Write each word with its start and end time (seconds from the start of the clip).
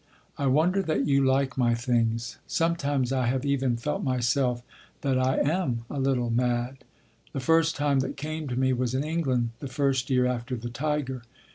I 0.35 0.47
wonder 0.47 0.81
that 0.81 1.05
you 1.05 1.23
like 1.23 1.59
my 1.59 1.75
things. 1.75 2.39
Sometimes 2.47 3.11
I 3.13 3.27
have 3.27 3.45
even 3.45 3.77
felt 3.77 4.01
myself 4.03 4.63
that 5.01 5.19
I 5.19 5.37
am 5.37 5.85
a 5.91 5.99
little 5.99 6.31
mad. 6.31 6.77
The 7.33 7.39
first 7.39 7.75
time 7.75 7.99
that 7.99 8.17
came 8.17 8.47
to 8.47 8.55
me 8.59 8.73
was 8.73 8.95
in 8.95 9.03
England 9.03 9.51
the 9.59 9.67
first 9.67 10.09
year 10.09 10.25
after 10.25 10.55
the 10.55 10.71
tiger. 10.71 11.21